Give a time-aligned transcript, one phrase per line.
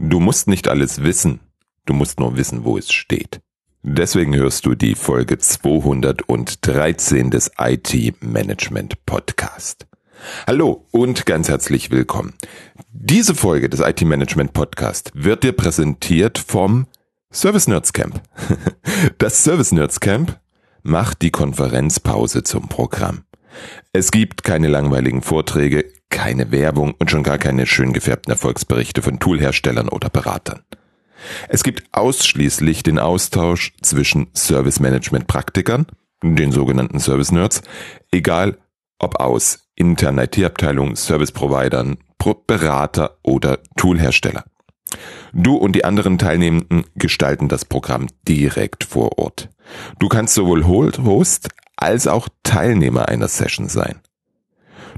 [0.00, 1.40] Du musst nicht alles wissen,
[1.84, 3.40] du musst nur wissen, wo es steht.
[3.82, 9.88] Deswegen hörst du die Folge 213 des IT Management Podcast.
[10.46, 12.34] Hallo und ganz herzlich willkommen.
[12.92, 16.86] Diese Folge des IT Management Podcast wird dir präsentiert vom
[17.32, 18.22] Service Nerds Camp.
[19.18, 20.38] Das Service Nerds Camp
[20.84, 23.24] macht die Konferenzpause zum Programm.
[23.92, 29.18] Es gibt keine langweiligen Vorträge, keine Werbung und schon gar keine schön gefärbten Erfolgsberichte von
[29.18, 30.62] Toolherstellern oder Beratern.
[31.48, 35.86] Es gibt ausschließlich den Austausch zwischen Service Management Praktikern,
[36.22, 37.62] den sogenannten Service Nerds,
[38.10, 38.58] egal
[38.98, 41.98] ob aus internen IT-Abteilungen, Service Providern,
[42.46, 44.44] Berater oder Toolhersteller.
[45.32, 49.50] Du und die anderen Teilnehmenden gestalten das Programm direkt vor Ort.
[49.98, 54.00] Du kannst sowohl Host als auch Teilnehmer einer Session sein.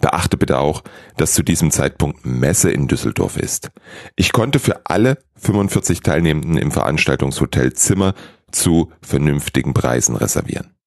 [0.00, 0.82] Beachte bitte auch,
[1.16, 3.70] dass zu diesem Zeitpunkt Messe in Düsseldorf ist.
[4.16, 8.14] Ich konnte für alle 45 Teilnehmenden im Veranstaltungshotel Zimmer
[8.52, 10.77] zu vernünftigen Preisen reservieren.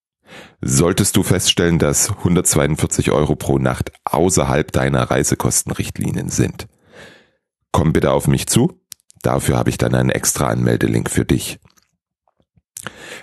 [0.62, 6.68] Solltest du feststellen, dass 142 Euro pro Nacht außerhalb deiner Reisekostenrichtlinien sind,
[7.72, 8.80] komm bitte auf mich zu.
[9.22, 11.60] Dafür habe ich dann einen extra Anmeldelink für dich.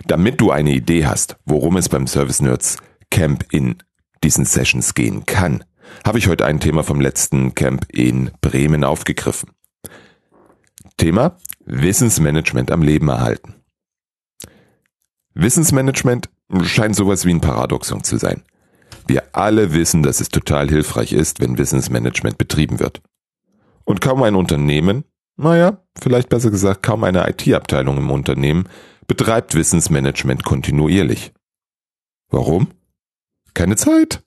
[0.07, 2.77] Damit du eine Idee hast, worum es beim Service Nerds
[3.11, 3.77] Camp in
[4.23, 5.65] diesen Sessions gehen kann,
[6.07, 9.51] habe ich heute ein Thema vom letzten Camp in Bremen aufgegriffen.
[10.97, 13.55] Thema Wissensmanagement am Leben erhalten.
[15.35, 16.29] Wissensmanagement
[16.63, 18.43] scheint sowas wie ein Paradoxon zu sein.
[19.07, 23.01] Wir alle wissen, dass es total hilfreich ist, wenn Wissensmanagement betrieben wird.
[23.85, 25.05] Und kaum ein Unternehmen,
[25.37, 28.69] naja, vielleicht besser gesagt kaum eine IT-Abteilung im Unternehmen
[29.07, 31.33] betreibt Wissensmanagement kontinuierlich.
[32.29, 32.69] Warum?
[33.55, 34.23] Keine Zeit.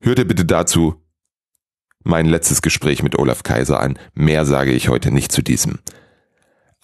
[0.00, 1.02] Hör dir bitte dazu
[2.04, 3.98] mein letztes Gespräch mit Olaf Kaiser an.
[4.14, 5.78] Mehr sage ich heute nicht zu diesem.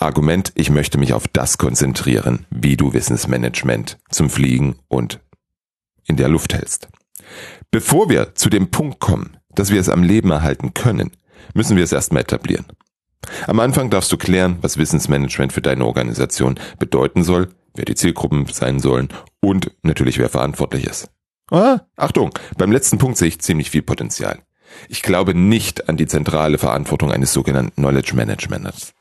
[0.04, 5.20] Argument, ich möchte mich auf das konzentrieren, wie du Wissensmanagement zum Fliegen und
[6.06, 6.88] in der Luft hältst.
[7.70, 11.10] Bevor wir zu dem Punkt kommen, dass wir es am Leben erhalten können,
[11.54, 12.66] müssen wir es erstmal etablieren.
[13.46, 18.46] Am Anfang darfst du klären, was Wissensmanagement für deine Organisation bedeuten soll, wer die Zielgruppen
[18.46, 19.08] sein sollen
[19.40, 21.10] und natürlich wer verantwortlich ist.
[21.50, 24.40] Ah, Achtung, beim letzten Punkt sehe ich ziemlich viel Potenzial.
[24.88, 28.92] Ich glaube nicht an die zentrale Verantwortung eines sogenannten Knowledge Managements.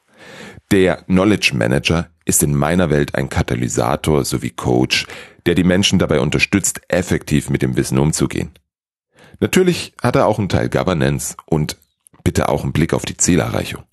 [0.72, 5.08] Der Knowledge Manager ist in meiner Welt ein Katalysator sowie Coach,
[5.46, 8.52] der die Menschen dabei unterstützt, effektiv mit dem Wissen umzugehen.
[9.40, 11.78] Natürlich hat er auch einen Teil Governance und
[12.24, 13.84] bitte auch einen Blick auf die Zielerreichung.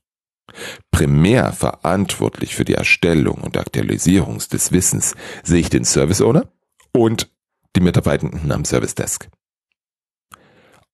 [0.91, 6.48] Primär verantwortlich für die Erstellung und Aktualisierung des Wissens sehe ich den Service Owner
[6.92, 7.30] und
[7.76, 9.28] die Mitarbeitenden am Service Desk.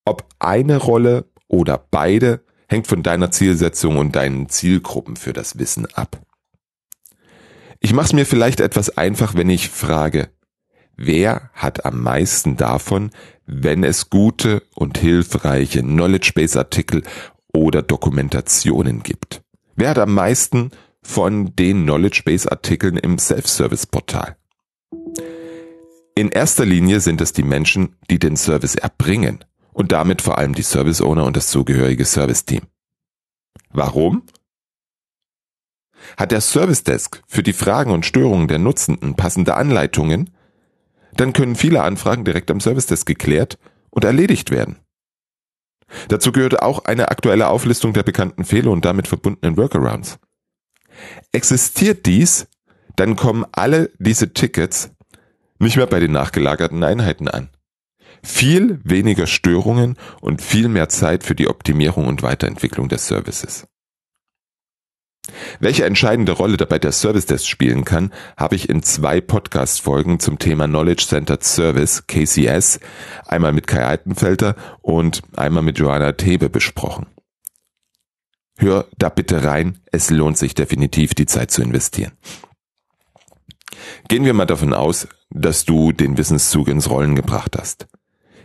[0.04, 5.86] Ob eine Rolle oder beide hängt von deiner Zielsetzung und deinen Zielgruppen für das Wissen
[5.94, 6.20] ab.
[7.80, 10.30] Ich mache es mir vielleicht etwas einfach, wenn ich frage,
[10.96, 13.10] wer hat am meisten davon,
[13.46, 17.02] wenn es gute und hilfreiche Knowledge Base Artikel
[17.52, 19.42] oder Dokumentationen gibt?
[19.76, 20.70] Wer hat am meisten
[21.02, 24.36] von den Knowledge Base Artikeln im Self-Service Portal?
[26.14, 29.44] In erster Linie sind es die Menschen, die den Service erbringen
[29.76, 32.62] und damit vor allem die Service Owner und das zugehörige Service Team.
[33.68, 34.22] Warum?
[36.16, 40.30] Hat der Service Desk für die Fragen und Störungen der Nutzenden passende Anleitungen,
[41.12, 43.58] dann können viele Anfragen direkt am Service Desk geklärt
[43.90, 44.78] und erledigt werden.
[46.08, 50.18] Dazu gehört auch eine aktuelle Auflistung der bekannten Fehler und damit verbundenen Workarounds.
[51.32, 52.48] Existiert dies,
[52.96, 54.90] dann kommen alle diese Tickets
[55.58, 57.50] nicht mehr bei den nachgelagerten Einheiten an.
[58.22, 63.66] Viel weniger Störungen und viel mehr Zeit für die Optimierung und Weiterentwicklung des Services.
[65.58, 70.38] Welche entscheidende Rolle dabei der Service Desk spielen kann, habe ich in zwei Podcast-Folgen zum
[70.38, 72.80] Thema Knowledge Centered Service, KCS,
[73.26, 77.06] einmal mit Kai Altenfelter und einmal mit Joanna Thebe besprochen.
[78.58, 82.12] Hör da bitte rein, es lohnt sich definitiv die Zeit zu investieren.
[84.08, 87.86] Gehen wir mal davon aus, dass du den Wissenszug ins Rollen gebracht hast.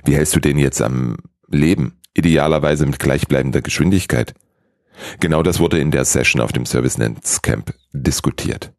[0.04, 1.18] Wie hältst du den jetzt am
[1.48, 2.00] Leben?
[2.14, 4.34] Idealerweise mit gleichbleibender Geschwindigkeit.
[5.20, 8.74] Genau das wurde in der Session auf dem ServiceNets Camp diskutiert.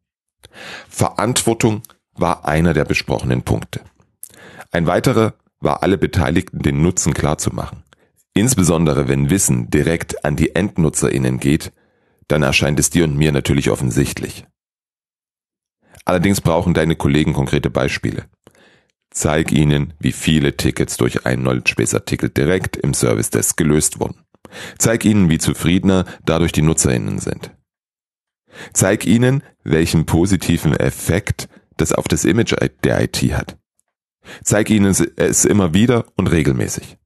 [0.89, 1.83] Verantwortung
[2.15, 3.81] war einer der besprochenen Punkte.
[4.71, 7.85] Ein weiterer war alle Beteiligten den Nutzen klarzumachen.
[8.35, 11.73] Insbesondere wenn Wissen direkt an die EndnutzerInnen geht,
[12.29, 14.47] dann erscheint es dir und mir natürlich offensichtlich.
[16.05, 18.25] Allerdings brauchen deine Kollegen konkrete Beispiele.
[19.13, 24.01] Zeig ihnen, wie viele Tickets durch einen Knowledge Base Artikel direkt im Service Desk gelöst
[24.01, 24.17] wurden.
[24.79, 27.53] Zeig ihnen, wie zufriedener dadurch die NutzerInnen sind.
[28.73, 32.55] Zeig ihnen, welchen positiven Effekt das auf das Image
[32.85, 33.57] der IT hat.
[34.45, 36.99] Zeig ihnen es immer wieder und regelmäßig.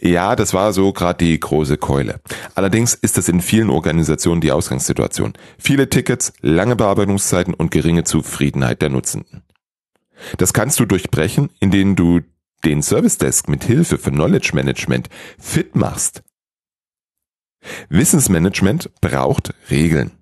[0.00, 2.20] Ja, das war so gerade die große Keule.
[2.54, 5.34] Allerdings ist das in vielen Organisationen die Ausgangssituation.
[5.58, 9.42] Viele Tickets, lange Bearbeitungszeiten und geringe Zufriedenheit der Nutzenden.
[10.36, 12.20] Das kannst du durchbrechen, indem du
[12.64, 16.22] den Service Desk mit Hilfe für Knowledge Management fit machst.
[17.88, 20.12] Wissensmanagement braucht Regeln.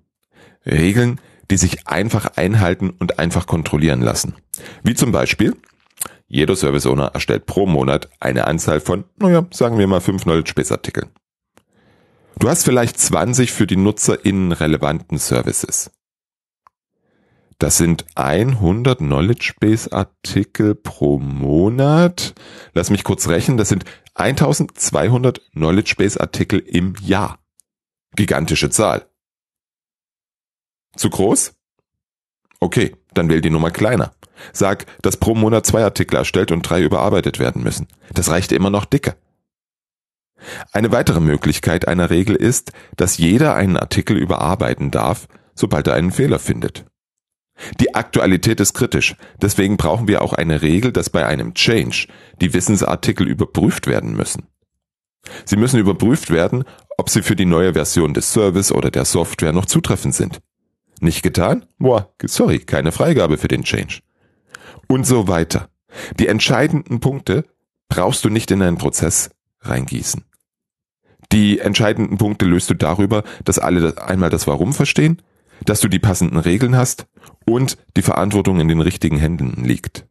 [0.65, 4.35] Regeln, die sich einfach einhalten und einfach kontrollieren lassen.
[4.83, 5.55] Wie zum Beispiel,
[6.27, 10.53] jeder Service Owner erstellt pro Monat eine Anzahl von, naja, sagen wir mal fünf Knowledge
[10.55, 11.07] Base Artikel.
[12.39, 15.89] Du hast vielleicht 20 für die NutzerInnen relevanten Services.
[17.59, 22.35] Das sind 100 Knowledge Base Artikel pro Monat.
[22.73, 23.57] Lass mich kurz rechnen.
[23.57, 23.83] Das sind
[24.13, 27.39] 1200 Knowledge Base Artikel im Jahr.
[28.15, 29.07] Gigantische Zahl.
[30.95, 31.55] Zu groß?
[32.59, 34.13] Okay, dann wähl die Nummer kleiner.
[34.53, 37.87] Sag, dass pro Monat zwei Artikel erstellt und drei überarbeitet werden müssen.
[38.13, 39.15] Das reicht immer noch dicke.
[40.71, 46.11] Eine weitere Möglichkeit einer Regel ist, dass jeder einen Artikel überarbeiten darf, sobald er einen
[46.11, 46.85] Fehler findet.
[47.79, 52.07] Die Aktualität ist kritisch, deswegen brauchen wir auch eine Regel, dass bei einem Change
[52.39, 54.47] die Wissensartikel überprüft werden müssen.
[55.45, 56.63] Sie müssen überprüft werden,
[56.97, 60.39] ob sie für die neue Version des Service oder der Software noch zutreffend sind.
[60.99, 61.65] Nicht getan?
[61.77, 63.99] Boah, sorry, keine Freigabe für den Change.
[64.87, 65.69] Und so weiter.
[66.19, 67.45] Die entscheidenden Punkte
[67.89, 69.29] brauchst du nicht in einen Prozess
[69.61, 70.23] reingießen.
[71.31, 75.21] Die entscheidenden Punkte löst du darüber, dass alle einmal das Warum verstehen,
[75.65, 77.07] dass du die passenden Regeln hast
[77.47, 80.05] und die Verantwortung in den richtigen Händen liegt.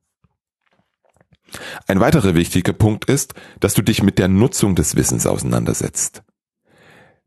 [1.87, 6.23] Ein weiterer wichtiger Punkt ist, dass du dich mit der Nutzung des Wissens auseinandersetzt.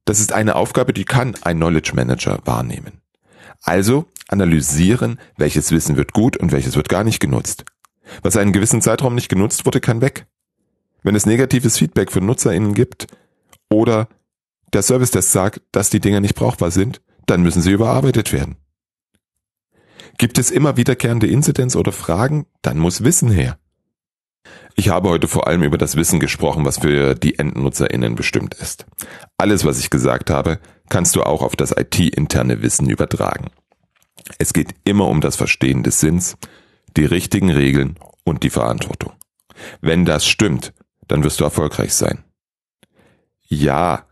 [0.05, 3.01] Das ist eine Aufgabe, die kann ein Knowledge Manager wahrnehmen.
[3.61, 7.65] Also analysieren, welches Wissen wird gut und welches wird gar nicht genutzt.
[8.23, 10.25] Was einen gewissen Zeitraum nicht genutzt wurde, kann weg.
[11.03, 13.07] Wenn es negatives Feedback von NutzerInnen gibt
[13.69, 14.07] oder
[14.73, 18.57] der Service Desk sagt, dass die Dinge nicht brauchbar sind, dann müssen sie überarbeitet werden.
[20.19, 23.57] Gibt es immer wiederkehrende Inzidenz oder Fragen, dann muss Wissen her.
[24.75, 28.85] Ich habe heute vor allem über das Wissen gesprochen, was für die EndnutzerInnen bestimmt ist.
[29.37, 33.51] Alles, was ich gesagt habe, kannst du auch auf das IT-interne Wissen übertragen.
[34.39, 36.35] Es geht immer um das Verstehen des Sinns,
[36.97, 39.13] die richtigen Regeln und die Verantwortung.
[39.79, 40.73] Wenn das stimmt,
[41.07, 42.25] dann wirst du erfolgreich sein.
[43.47, 44.05] Ja,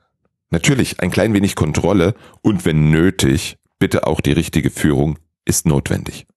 [0.51, 6.27] natürlich ein klein wenig Kontrolle und wenn nötig, bitte auch die richtige Führung ist notwendig.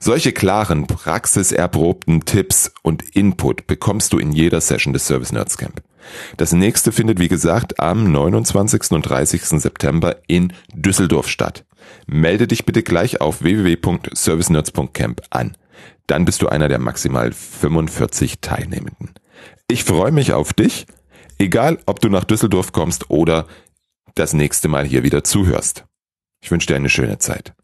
[0.00, 5.82] Solche klaren, praxiserprobten Tipps und Input bekommst du in jeder Session des Service Nerds Camp.
[6.36, 8.92] Das nächste findet, wie gesagt, am 29.
[8.92, 9.42] und 30.
[9.60, 11.64] September in Düsseldorf statt.
[12.06, 15.56] Melde dich bitte gleich auf www.servicenerds.camp an.
[16.06, 19.10] Dann bist du einer der maximal 45 Teilnehmenden.
[19.68, 20.86] Ich freue mich auf dich,
[21.38, 23.46] egal ob du nach Düsseldorf kommst oder
[24.14, 25.84] das nächste Mal hier wieder zuhörst.
[26.40, 27.54] Ich wünsche dir eine schöne Zeit.